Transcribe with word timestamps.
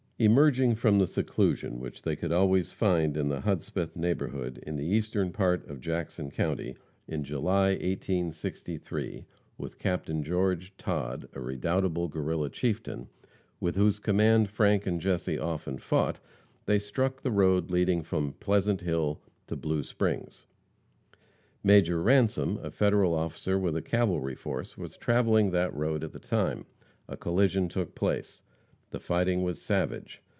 Emerging 0.23 0.75
from 0.75 0.99
the 0.99 1.07
seclusion 1.07 1.79
which 1.79 2.03
they 2.03 2.15
could 2.15 2.31
always 2.31 2.71
find 2.71 3.17
in 3.17 3.29
the 3.29 3.39
Hudspeth 3.41 3.97
neighborhood, 3.97 4.59
in 4.67 4.75
the 4.75 4.85
eastern 4.85 5.31
part 5.31 5.67
of 5.67 5.81
Jackson 5.81 6.29
county, 6.29 6.75
in 7.07 7.23
July, 7.23 7.69
1863, 7.69 9.25
with 9.57 9.79
Captain 9.79 10.21
George 10.21 10.77
Todd, 10.77 11.27
a 11.33 11.41
redoubtable 11.41 12.07
Guerrilla 12.07 12.51
chieftain, 12.51 13.07
with 13.59 13.75
whose 13.75 13.97
command 13.97 14.47
Frank 14.51 14.85
and 14.85 15.01
Jesse 15.01 15.39
often 15.39 15.79
fought, 15.79 16.19
they 16.67 16.77
struck 16.77 17.23
the 17.23 17.31
road 17.31 17.71
leading 17.71 18.03
from 18.03 18.33
Pleasant 18.33 18.81
Hill 18.81 19.19
to 19.47 19.55
Blue 19.55 19.81
Springs. 19.81 20.45
Major 21.63 21.99
Ransom, 21.99 22.59
a 22.61 22.69
Federal 22.69 23.15
officer 23.15 23.57
with 23.57 23.75
a 23.75 23.81
cavalry 23.81 24.35
force, 24.35 24.77
was 24.77 24.97
traveling 24.97 25.49
that 25.49 25.73
road 25.73 26.03
at 26.03 26.11
the 26.11 26.19
time. 26.19 26.67
A 27.09 27.17
collision 27.17 27.67
took 27.67 27.95
place. 27.95 28.43
The 28.91 28.99
fighting 28.99 29.43
was 29.43 29.61
savage. 29.61 30.21